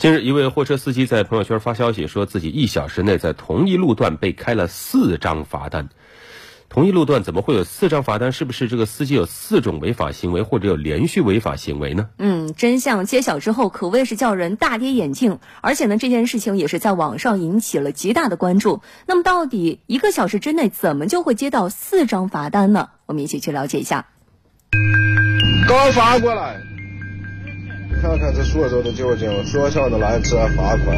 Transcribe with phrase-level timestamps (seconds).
[0.00, 5.90] 近日，一位货车司机在朋友圈发消息，说自己一小时内在同一路段被开了四张罚单。
[6.70, 8.32] 同一路段怎么会有四张罚单？
[8.32, 12.08] 是不是这个司机有四种违法行为，或者有连续违法行为呢？
[12.16, 15.38] 嗯，真相揭晓之后，可谓是叫人大跌眼镜。
[15.60, 18.80] 而且呢，这件事情也是在网上引起了极大的关注。
[19.04, 22.88] 那么，到底一个小时之内怎么就会接到四张罚单呢？
[23.04, 24.06] 我们一起去了解一下。
[25.68, 26.69] 刚发过来。
[28.00, 30.96] 看看这朔州的交警，说笑的拦车罚款，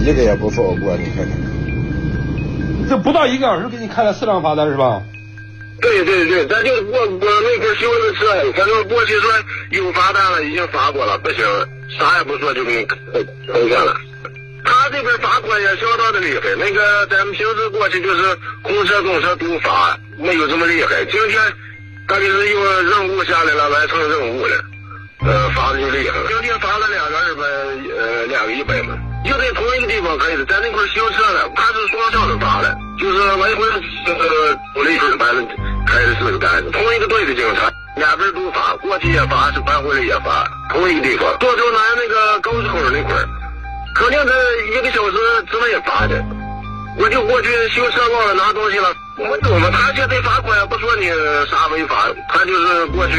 [0.00, 0.96] 一个也不放过。
[0.96, 5.02] 你看看，这不到一个小时给你开了四张罚单是吧？
[5.80, 9.30] 对对对，咱就我我那块修了个车，反正过去说
[9.70, 11.44] 有罚单了，已经罚过了，不行，
[11.96, 13.96] 啥也不说就给你扣下了。
[14.64, 21.04] 他这边罚款也相当的厉害，那个咱们平时过去就是公车公车都罚，没有这么厉害。
[21.04, 21.40] 今天
[22.08, 24.64] 他就是有任务下来了，完成任务了。
[25.22, 27.42] 呃，罚的就厉害了，今天罚了两个二百，
[27.94, 35.46] 呃，两个一百嘛，就在同一个地方可以的，在那块修车的，他是双向的罚的，就是来回呃五了一分，反正
[35.86, 43.12] 开了四个单子，同一个队的警察，两边都罚，过去也罚，是返回来也罚，同一个地方，涿州南那个高速口那块
[43.96, 45.16] 肯定是一个小时
[45.50, 46.24] 之内罚的，
[46.96, 48.88] 我就过去修车忘了拿东西了。
[49.28, 51.04] 我懂了，他现在罚款不说你
[51.50, 53.14] 啥违法，他就是过去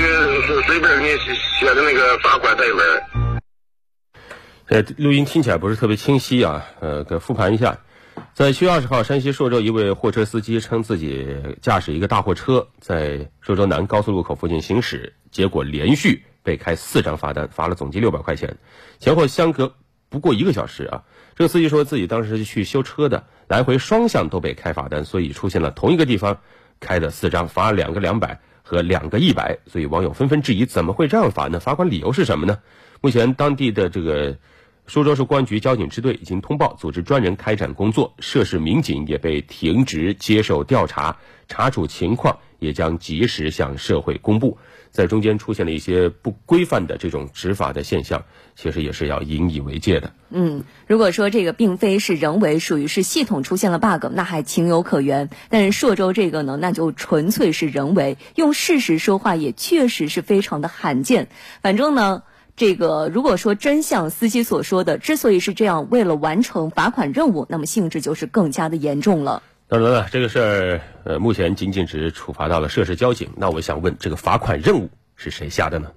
[0.66, 1.18] 随便给你
[1.60, 3.04] 写的那个罚款代文。
[4.68, 7.78] 呃，录音听起来不是特别清晰啊，呃，给复盘一下，
[8.34, 18.58] 在七月二十号，山西朔州一位货车司机称自己驾驶一个大货车在朔州南高速路口附近行驶，结果连续被开四张罚单，罚了总计六百块钱，
[18.98, 19.76] 前后相隔
[20.12, 21.04] 不过一个小时啊。
[21.36, 26.38] 这个司机说自己当时是去修车的，来回双向都被开罚单，所以出现了同一个地方
[26.80, 31.59] 开的四张，罚两个两百和两个一百，所以网友纷纷质疑怎么会这样罚呢？
[31.59, 32.59] 罚款理由是什么呢？
[33.00, 34.38] 目前当地的这个
[34.86, 44.58] 苏州市公安局交警支队已经通报，组织专人开展工作，涉事民警也被停职接受调查，查处情况也将及时向社会公布。
[44.92, 48.26] 在中间出现了一些不规范的这种执法的现象，
[48.58, 50.12] 其实也是要引以为戒的。
[50.30, 55.30] 嗯，如果说这个并非是人为，属于是系统出现了 bug，那还情有可原。
[55.50, 61.30] 但是朔州这个呢，那就纯粹是人为，用事实说话也确实是非常的罕见。
[61.62, 62.24] 反正呢，
[62.58, 69.42] 这个如果说真像司机所说的，之所以是这样，为了完成罚款任务，那么性质就是更加的严重了。
[69.72, 73.30] 当然了，这个事儿呃，目前仅仅只处罚到了涉事交警。
[73.38, 75.90] 那我想问，这个罚款任务是谁下的呢？